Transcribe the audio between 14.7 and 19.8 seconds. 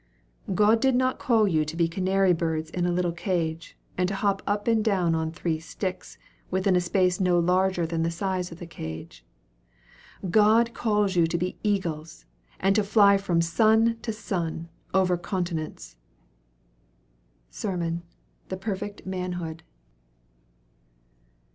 over continents. SERMON: 'The Perfect Manhood.'